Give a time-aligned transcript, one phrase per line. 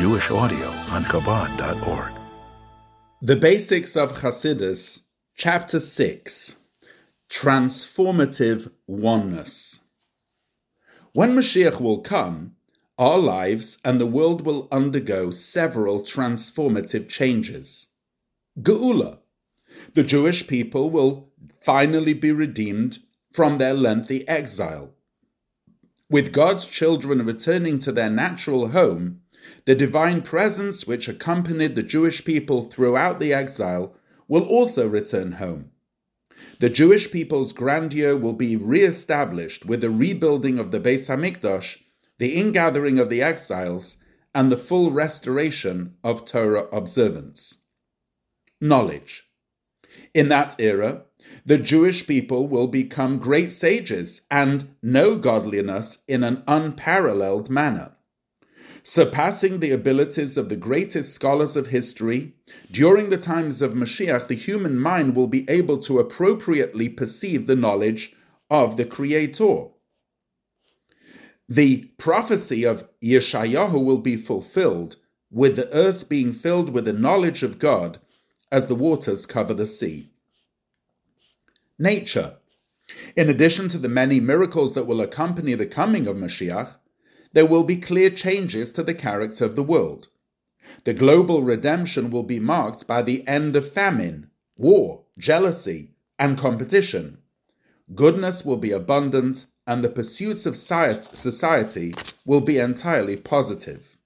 [0.00, 2.12] Jewish audio on Chabad.org.
[3.20, 5.02] The Basics of Chassidus,
[5.36, 6.56] Chapter 6
[7.28, 9.80] Transformative Oneness.
[11.12, 12.52] When Mashiach will come,
[12.96, 17.88] our lives and the world will undergo several transformative changes.
[18.58, 19.18] Geula.
[19.92, 21.28] The Jewish people will
[21.60, 23.00] finally be redeemed
[23.34, 24.94] from their lengthy exile.
[26.08, 29.20] With God's children returning to their natural home,
[29.64, 33.94] the divine presence which accompanied the Jewish people throughout the exile
[34.28, 35.70] will also return home.
[36.58, 41.78] The Jewish people's grandeur will be re-established with the rebuilding of the Beis Hamikdash,
[42.18, 43.96] the ingathering of the exiles,
[44.34, 47.64] and the full restoration of Torah observance.
[48.60, 49.28] Knowledge.
[50.14, 51.04] In that era,
[51.44, 57.96] the Jewish people will become great sages and know godliness in an unparalleled manner.
[58.82, 62.34] Surpassing the abilities of the greatest scholars of history,
[62.70, 67.56] during the times of Mashiach, the human mind will be able to appropriately perceive the
[67.56, 68.14] knowledge
[68.48, 69.66] of the Creator.
[71.48, 74.96] The prophecy of Yeshayahu will be fulfilled,
[75.30, 77.98] with the earth being filled with the knowledge of God
[78.50, 80.10] as the waters cover the sea.
[81.78, 82.36] Nature.
[83.16, 86.76] In addition to the many miracles that will accompany the coming of Mashiach,
[87.32, 90.08] there will be clear changes to the character of the world.
[90.84, 97.18] The global redemption will be marked by the end of famine, war, jealousy, and competition.
[97.94, 103.96] Goodness will be abundant, and the pursuits of society will be entirely positive.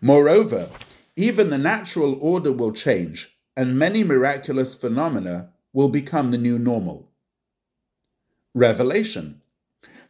[0.00, 0.68] Moreover,
[1.16, 7.08] even the natural order will change, and many miraculous phenomena will become the new normal.
[8.54, 9.40] Revelation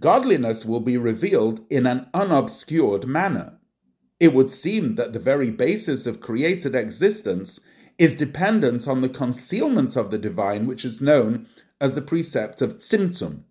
[0.00, 3.58] godliness will be revealed in an unobscured manner.
[4.18, 7.60] It would seem that the very basis of created existence
[7.98, 11.46] is dependent on the concealment of the divine, which is known
[11.80, 13.44] as the precept of Tzimtzum.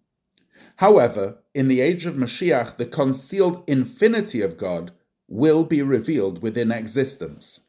[0.77, 4.91] However, in the age of Mashiach, the concealed infinity of God
[5.27, 7.61] will be revealed within existence.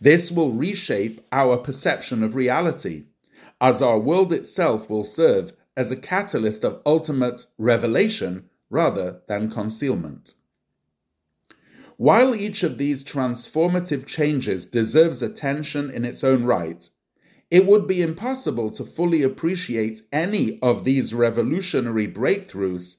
[0.00, 3.04] This will reshape our perception of reality,
[3.60, 10.34] as our world itself will serve as a catalyst of ultimate revelation rather than concealment.
[11.96, 16.88] While each of these transformative changes deserves attention in its own right,
[17.50, 22.96] it would be impossible to fully appreciate any of these revolutionary breakthroughs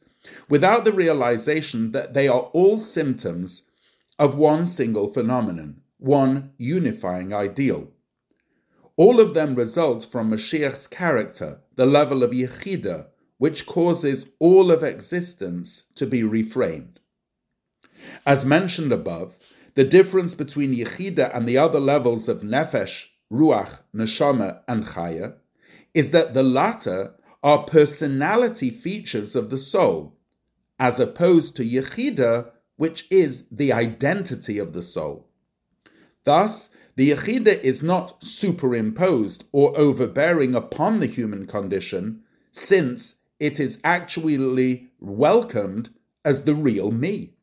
[0.47, 3.69] without the realization that they are all symptoms
[4.19, 7.92] of one single phenomenon, one unifying ideal.
[8.95, 14.83] All of them result from Mashiach's character, the level of Yechida, which causes all of
[14.83, 16.97] existence to be reframed.
[18.25, 19.35] As mentioned above,
[19.75, 25.35] the difference between Yechida and the other levels of Nefesh, Ruach, Neshama, and Chaya
[25.93, 30.15] is that the latter are personality features of the soul,
[30.79, 35.27] as opposed to Yechida, which is the identity of the soul.
[36.23, 42.21] Thus, the Yechida is not superimposed or overbearing upon the human condition,
[42.51, 45.89] since it is actually welcomed
[46.23, 47.33] as the real me.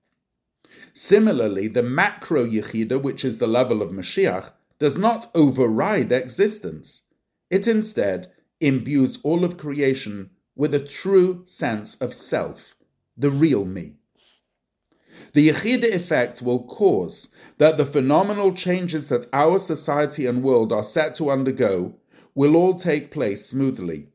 [0.92, 7.02] Similarly, the macro Yechida, which is the level of Mashiach, does not override existence.
[7.50, 12.76] It instead imbues all of creation with a true sense of self,
[13.16, 13.99] the real me.
[15.32, 20.82] The Yechida effect will cause that the phenomenal changes that our society and world are
[20.82, 21.94] set to undergo
[22.34, 24.08] will all take place smoothly.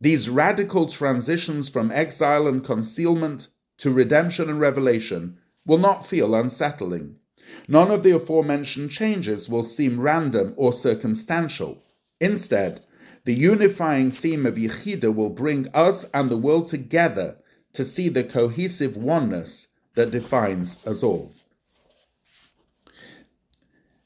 [0.00, 3.48] These radical transitions from exile and concealment
[3.78, 7.16] to redemption and revelation will not feel unsettling.
[7.68, 11.82] None of the aforementioned changes will seem random or circumstantial.
[12.20, 12.84] Instead,
[13.24, 17.36] the unifying theme of Yechida will bring us and the world together
[17.72, 21.32] to see the cohesive oneness that defines us all.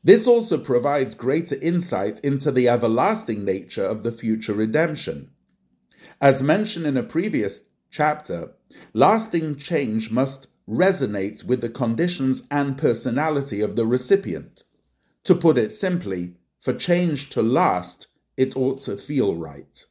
[0.02, 5.30] This also provides greater insight into the everlasting nature of the future redemption.
[6.20, 8.52] As mentioned in a previous chapter,
[8.92, 14.62] lasting change must resonate with the conditions and personality of the recipient.
[15.24, 18.06] To put it simply, for change to last,
[18.36, 19.86] it ought to feel right.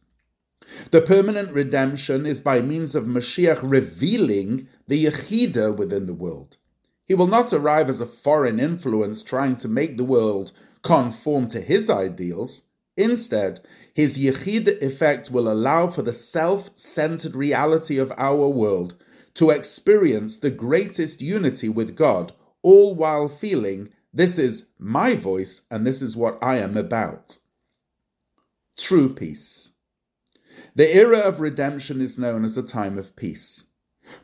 [0.91, 6.57] The permanent redemption is by means of Mashiach revealing the Yechida within the world.
[7.05, 10.51] He will not arrive as a foreign influence trying to make the world
[10.83, 12.63] conform to his ideals.
[12.97, 13.59] Instead,
[13.93, 18.95] his Yechida effect will allow for the self centered reality of our world
[19.35, 25.85] to experience the greatest unity with God, all while feeling this is my voice and
[25.85, 27.37] this is what I am about.
[28.77, 29.74] True peace.
[30.75, 33.65] The era of redemption is known as a time of peace.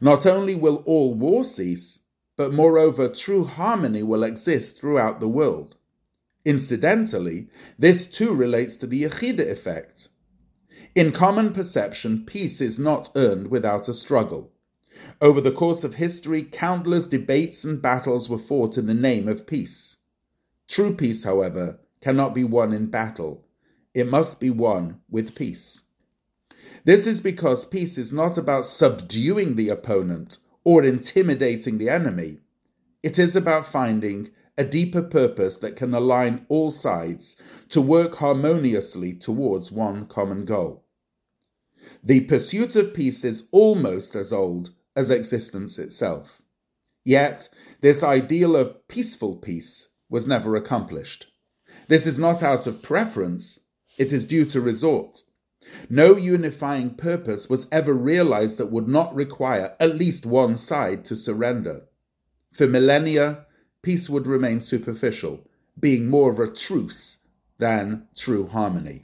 [0.01, 1.99] Not only will all war cease,
[2.35, 5.77] but moreover, true harmony will exist throughout the world.
[6.43, 7.47] Incidentally,
[7.79, 10.09] this too relates to the Yechida effect.
[10.93, 14.51] In common perception, peace is not earned without a struggle.
[15.21, 19.47] Over the course of history, countless debates and battles were fought in the name of
[19.47, 19.97] peace.
[20.67, 23.45] True peace, however, cannot be won in battle.
[23.93, 25.83] It must be won with peace.
[26.83, 32.37] This is because peace is not about subduing the opponent or intimidating the enemy.
[33.03, 37.35] It is about finding a deeper purpose that can align all sides
[37.69, 40.85] to work harmoniously towards one common goal.
[42.03, 46.41] The pursuit of peace is almost as old as existence itself.
[47.03, 47.49] Yet,
[47.81, 51.27] this ideal of peaceful peace was never accomplished.
[51.87, 53.59] This is not out of preference,
[53.97, 55.23] it is due to resort.
[55.89, 61.15] No unifying purpose was ever realized that would not require at least one side to
[61.15, 61.83] surrender.
[62.51, 63.45] For millennia,
[63.81, 65.47] peace would remain superficial,
[65.79, 67.19] being more of a truce
[67.57, 69.03] than true harmony.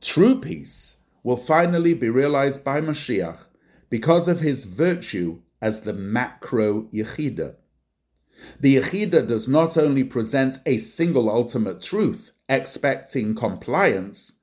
[0.00, 3.46] True peace will finally be realized by Mashiach
[3.90, 7.56] because of his virtue as the macro Yechida.
[8.60, 14.34] The Yechida does not only present a single ultimate truth, expecting compliance,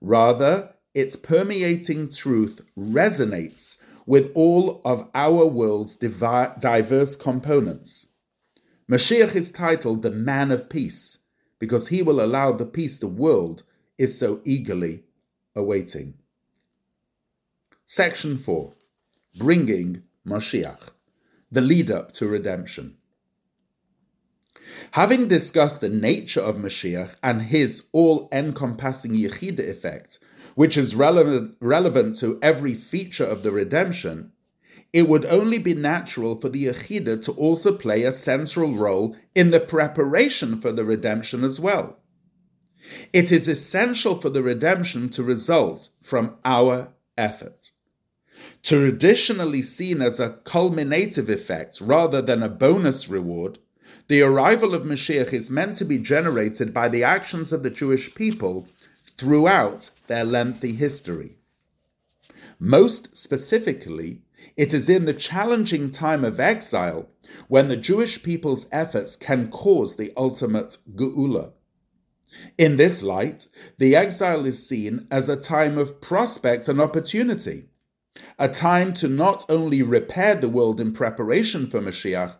[0.00, 8.08] rather, its permeating truth resonates with all of our world's diverse components.
[8.90, 11.18] Mashiach is titled the Man of Peace
[11.60, 13.62] because he will allow the peace the world
[13.98, 15.04] is so eagerly
[15.54, 16.14] awaiting.
[17.86, 18.74] Section 4
[19.36, 20.90] Bringing Mashiach,
[21.52, 22.96] the lead up to redemption.
[24.92, 30.18] Having discussed the nature of Mashiach and his all encompassing Yechida effect,
[30.54, 34.32] which is relevant, relevant to every feature of the redemption,
[34.92, 39.50] it would only be natural for the Yechida to also play a central role in
[39.50, 41.96] the preparation for the redemption as well.
[43.12, 47.70] It is essential for the redemption to result from our effort.
[48.62, 53.58] Traditionally seen as a culminative effect rather than a bonus reward,
[54.10, 58.12] the arrival of Mashiach is meant to be generated by the actions of the Jewish
[58.12, 58.66] people
[59.16, 61.36] throughout their lengthy history.
[62.58, 64.22] Most specifically,
[64.56, 67.08] it is in the challenging time of exile
[67.46, 71.52] when the Jewish people's efforts can cause the ultimate geula.
[72.58, 73.46] In this light,
[73.78, 77.66] the exile is seen as a time of prospect and opportunity,
[78.40, 82.34] a time to not only repair the world in preparation for Mashiach,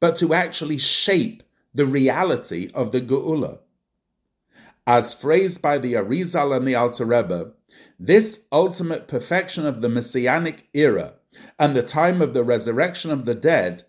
[0.00, 1.42] but to actually shape
[1.74, 3.58] the reality of the geula.
[4.86, 7.52] As phrased by the Arizal and the Alter Rebbe,
[7.98, 11.14] this ultimate perfection of the Messianic era
[11.58, 13.84] and the time of the resurrection of the dead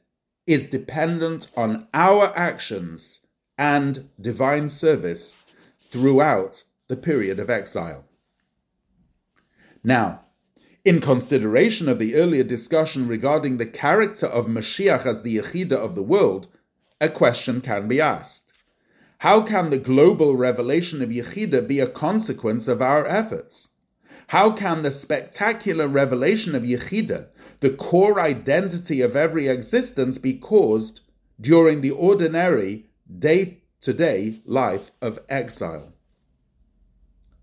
[0.46, 3.28] is dependent on our actions
[3.58, 5.38] and divine service
[5.92, 8.04] throughout the period of exile.
[9.84, 10.26] Now,
[10.90, 15.94] in consideration of the earlier discussion regarding the character of Mashiach as the Yechida of
[15.94, 16.48] the world,
[17.00, 18.52] a question can be asked.
[19.20, 23.70] How can the global revelation of Yechida be a consequence of our efforts?
[24.30, 27.28] How can the spectacular revelation of Yechida,
[27.60, 31.02] the core identity of every existence, be caused
[31.40, 35.94] during the ordinary day to day life of exile?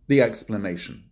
[0.09, 1.06] The explanation.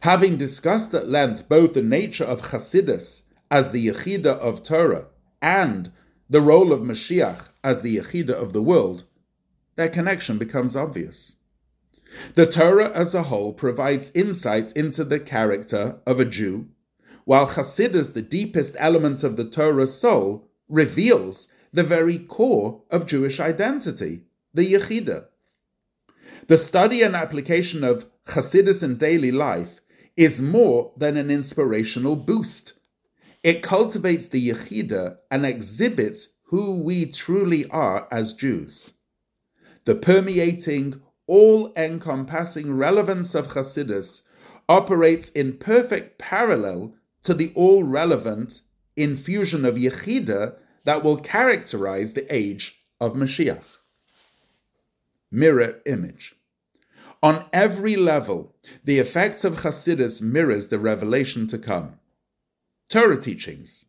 [0.00, 5.06] Having discussed at length both the nature of Chassidus as the Yechida of Torah
[5.40, 5.92] and
[6.28, 9.04] the role of Mashiach as the Yechida of the world,
[9.76, 11.36] their connection becomes obvious.
[12.34, 16.68] The Torah as a whole provides insight into the character of a Jew,
[17.24, 23.40] while Chassidus, the deepest element of the Torah's soul, reveals the very core of Jewish
[23.40, 24.22] identity,
[24.52, 25.26] the Yechida.
[26.48, 29.80] The study and application of Chassidus in daily life
[30.16, 32.74] is more than an inspirational boost.
[33.42, 38.94] It cultivates the Yechida and exhibits who we truly are as Jews.
[39.84, 44.22] The permeating, all encompassing relevance of Chassidus
[44.68, 48.60] operates in perfect parallel to the all relevant
[48.96, 53.78] infusion of Yechida that will characterize the age of Mashiach.
[55.30, 56.34] Mirror image.
[57.22, 58.52] On every level,
[58.84, 62.00] the effects of Chassidus mirrors the revelation to come.
[62.88, 63.86] Torah teachings,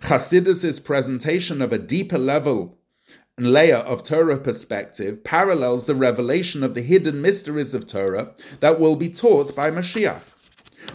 [0.00, 2.78] Chassidus' presentation of a deeper level
[3.36, 8.80] and layer of Torah perspective parallels the revelation of the hidden mysteries of Torah that
[8.80, 10.22] will be taught by Mashiach.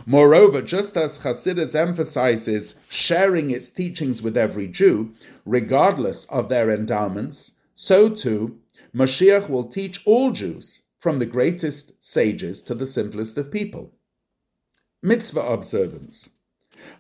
[0.07, 5.13] Moreover, just as Chassidus emphasizes sharing its teachings with every Jew,
[5.45, 8.57] regardless of their endowments, so too
[8.95, 13.93] Mashiach will teach all Jews, from the greatest sages to the simplest of people.
[15.01, 16.31] Mitzvah observance.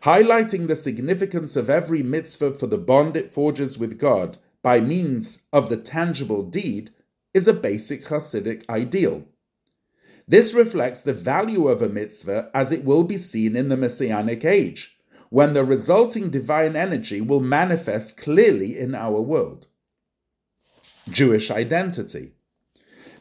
[0.03, 5.43] Highlighting the significance of every mitzvah for the bond it forges with God by means
[5.51, 6.91] of the tangible deed
[7.33, 9.25] is a basic Hasidic ideal.
[10.27, 14.45] This reflects the value of a mitzvah as it will be seen in the Messianic
[14.45, 14.97] age,
[15.29, 19.67] when the resulting divine energy will manifest clearly in our world.
[21.09, 22.33] Jewish identity.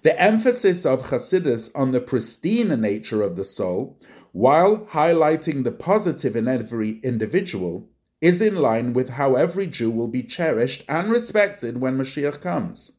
[0.03, 3.99] The emphasis of Chassidus on the pristine nature of the soul,
[4.33, 7.89] while highlighting the positive in every individual,
[8.21, 12.93] is in line with how every Jew will be cherished and respected when Mashiach comes.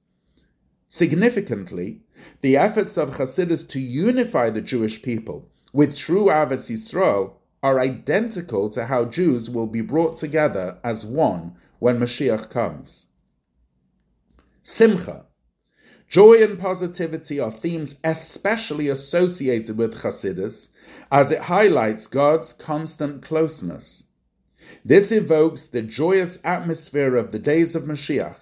[0.88, 2.02] Significantly,
[2.42, 8.70] the efforts of Chassidus to unify the Jewish people with true Ahavas Yisrael are identical
[8.72, 13.08] to how Jews will be brought together as one when Mashiach comes.
[14.64, 15.26] Simcha.
[16.10, 20.70] Joy and positivity are themes especially associated with Chassidus,
[21.12, 24.06] as it highlights God's constant closeness.
[24.84, 28.40] This evokes the joyous atmosphere of the days of Mashiach,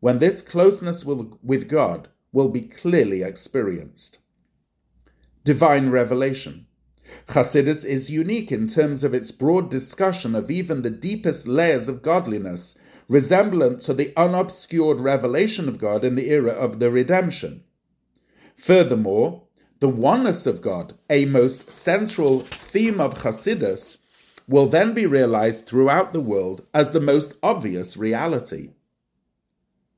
[0.00, 4.18] when this closeness will, with God will be clearly experienced.
[5.44, 6.66] Divine Revelation
[7.28, 12.02] Chassidus is unique in terms of its broad discussion of even the deepest layers of
[12.02, 12.76] godliness,
[13.08, 17.64] resemblant to the unobscured revelation of God in the era of the redemption.
[18.56, 19.42] Furthermore,
[19.80, 23.98] the oneness of God, a most central theme of Chassidus,
[24.46, 28.70] will then be realized throughout the world as the most obvious reality.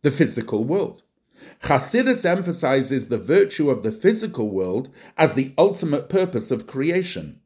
[0.02, 1.02] The physical world.
[1.62, 7.40] Chassidus emphasizes the virtue of the physical world as the ultimate purpose of creation.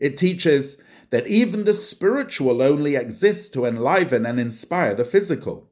[0.00, 5.70] It teaches that even the spiritual only exists to enliven and inspire the physical.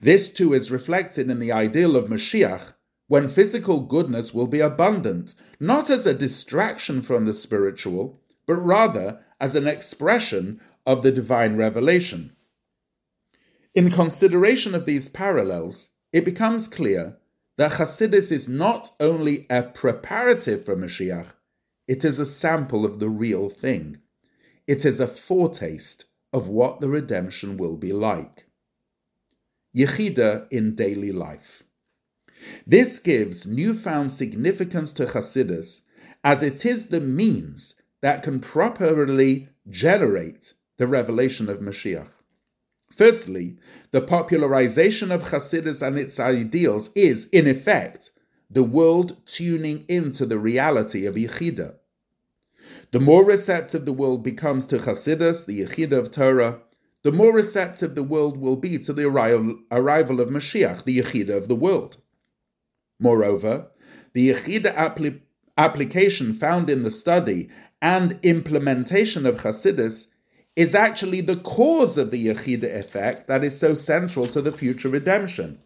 [0.00, 2.72] This too is reflected in the ideal of Mashiach,
[3.06, 9.20] when physical goodness will be abundant, not as a distraction from the spiritual, but rather
[9.38, 12.34] as an expression of the divine revelation.
[13.74, 17.18] In consideration of these parallels, it becomes clear
[17.58, 21.34] that Chassidus is not only a preparative for Mashiach,
[21.86, 23.98] it is a sample of the real thing.
[24.66, 28.46] It is a foretaste of what the redemption will be like.
[29.76, 31.62] Yechida in daily life.
[32.66, 35.82] This gives newfound significance to Chassidus
[36.24, 42.08] as it is the means that can properly generate the revelation of Mashiach.
[42.90, 43.56] Firstly,
[43.90, 48.10] the popularization of Chassidus and its ideals is, in effect,
[48.50, 51.76] the world tuning into the reality of Yechida.
[52.96, 56.62] The more receptive the world becomes to Chassidus, the Yechida of Torah,
[57.02, 61.48] the more receptive the world will be to the arrival of Mashiach, the Yechida of
[61.48, 61.98] the world.
[62.98, 63.66] Moreover,
[64.14, 65.20] the Yechida appli-
[65.58, 67.50] application found in the study
[67.82, 70.06] and implementation of Chassidus
[70.56, 74.88] is actually the cause of the Yechida effect that is so central to the future
[74.88, 75.58] redemption.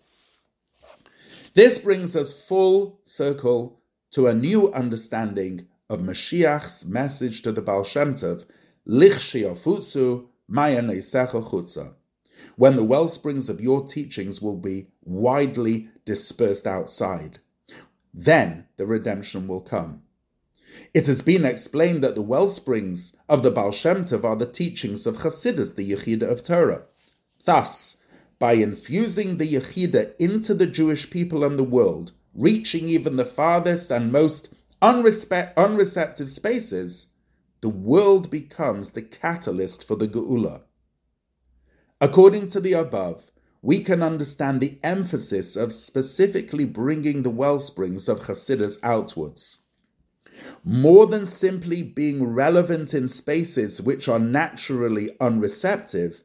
[1.55, 3.79] This brings us full circle
[4.11, 8.47] to a new understanding of Mashiach's message to the Baal Shem Tov,
[8.89, 11.95] Lichshiofutsu Maya Chutza,
[12.57, 17.41] when the well springs of your teachings will be widely dispersed outside.
[18.15, 20.03] Then the redemption will come.
[20.95, 24.47] It has been explained that the well springs of the Baal Shem Tov are the
[24.47, 26.85] teachings of Chassidus, the Yechida of Torah.
[27.45, 27.97] Thus,
[28.39, 33.91] by infusing the Yechida into the Jewish people and the world, reaching even the farthest
[33.91, 34.51] and most
[34.83, 37.09] unrespect, unreceptive spaces,
[37.61, 40.63] the world becomes the catalyst for the Geula.
[42.01, 43.31] According to the above,
[43.63, 49.59] we can understand the emphasis of specifically bringing the well springs of Chassidus outwards
[50.65, 56.23] more than simply being relevant in spaces which are naturally unreceptive,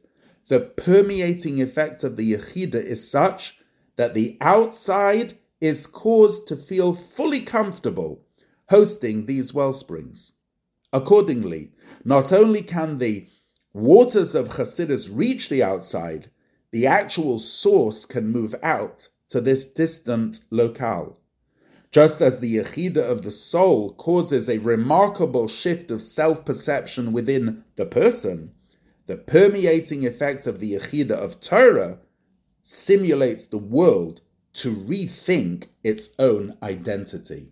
[0.48, 3.58] the permeating effect of the Yechida is such
[3.96, 8.22] that the outside is caused to feel fully comfortable
[8.68, 10.34] hosting these well springs.
[10.92, 11.72] Accordingly,
[12.04, 13.28] not only can the
[13.72, 16.30] waters of Chassidus reach the outside,
[16.70, 21.18] the actual source can move out to this distant locale.
[21.90, 27.64] Just as the Yechida of the soul causes a remarkable shift of self perception within
[27.76, 28.52] the person,
[29.06, 31.98] the permeating effect of the Yechidah of Torah
[32.62, 34.20] simulates the world
[34.54, 37.44] to rethink its own identity.